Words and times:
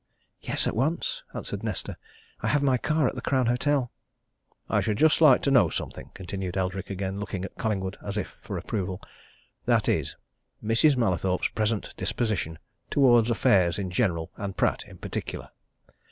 "Yes, 0.41 0.65
at 0.65 0.75
once," 0.75 1.21
answered 1.35 1.61
Nesta. 1.61 1.95
"I 2.41 2.47
have 2.47 2.63
my 2.63 2.79
car 2.79 3.07
at 3.07 3.13
the 3.13 3.21
Crown 3.21 3.45
Hotel." 3.45 3.91
"I 4.67 4.81
should 4.81 4.97
just 4.97 5.21
like 5.21 5.43
to 5.43 5.51
know 5.51 5.69
something," 5.69 6.09
continued 6.15 6.57
Eldrick 6.57 6.89
again, 6.89 7.19
looking 7.19 7.45
at 7.45 7.55
Collingwood 7.59 7.97
as 8.03 8.17
if 8.17 8.35
for 8.41 8.57
approval. 8.57 8.99
"That 9.67 9.87
is 9.87 10.15
Mrs. 10.63 10.97
Mallathorpe's 10.97 11.49
present 11.49 11.93
disposition 11.97 12.57
towards 12.89 13.29
affairs 13.29 13.77
in 13.77 13.91
general 13.91 14.31
and 14.37 14.57
Pratt 14.57 14.85
in 14.87 14.97
particular. 14.97 15.49